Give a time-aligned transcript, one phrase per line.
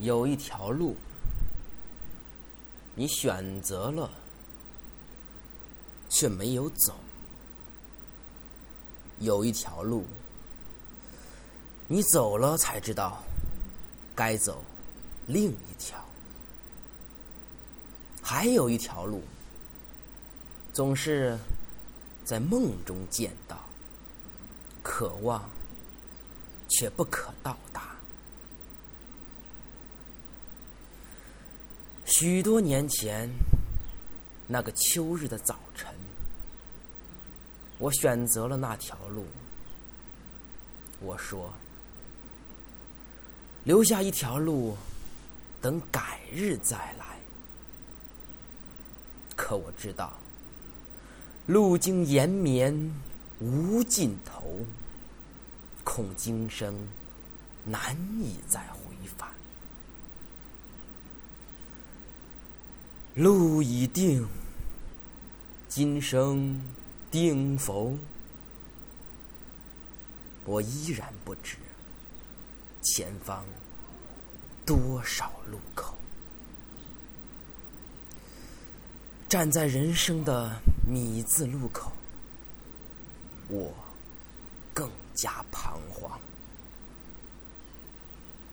[0.00, 0.96] 有一条路，
[2.94, 4.10] 你选择了，
[6.08, 6.94] 却没有走；
[9.18, 10.04] 有一条路，
[11.88, 13.22] 你走了才知道
[14.14, 14.62] 该走
[15.26, 15.98] 另一条；
[18.22, 19.22] 还有一条路，
[20.72, 21.36] 总是
[22.24, 23.58] 在梦中见到，
[24.82, 25.50] 渴望
[26.68, 27.56] 却不可到。
[32.08, 33.28] 许多年前，
[34.46, 35.94] 那个秋日的早晨，
[37.76, 39.26] 我选择了那条路。
[41.00, 41.52] 我说
[43.62, 44.74] ：“留下一条路，
[45.60, 47.18] 等改日再来。”
[49.36, 50.18] 可我知道，
[51.46, 52.74] 路经延绵
[53.38, 54.64] 无尽头，
[55.84, 56.74] 恐今生
[57.66, 59.28] 难以再回返。
[63.18, 64.28] 路已定，
[65.68, 66.62] 今生
[67.10, 67.98] 定否？
[70.44, 71.56] 我依然不知
[72.80, 73.44] 前方
[74.64, 75.96] 多少路口。
[79.28, 81.90] 站在人生的米字路口，
[83.48, 83.74] 我
[84.72, 86.20] 更加彷徨。